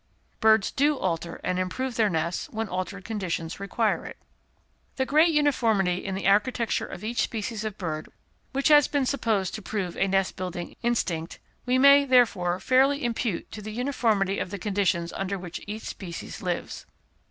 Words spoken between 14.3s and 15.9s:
of the conditions under which each